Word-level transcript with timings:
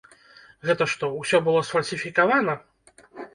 Гэта 0.69 0.87
што, 0.93 1.09
усё 1.21 1.41
было 1.49 1.61
сфальсіфікавана? 1.67 2.57